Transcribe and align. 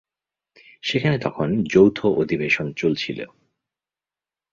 সেখানে 0.83 1.17
তখন 1.17 1.47
যৌথ 1.63 2.05
অধিবেশন 2.21 2.67
চলছিল। 2.73 3.19